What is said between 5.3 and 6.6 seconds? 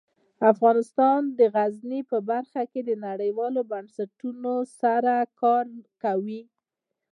کار کوي.